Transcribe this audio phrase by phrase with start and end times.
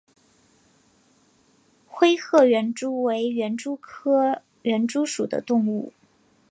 [1.87, 5.93] 灰褐园蛛为园蛛科园蛛属的动物。